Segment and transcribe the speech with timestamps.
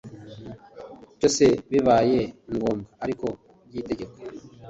[1.17, 2.19] Cyose bibaye
[2.53, 3.27] ngombwa ariko
[3.67, 4.15] by itegeko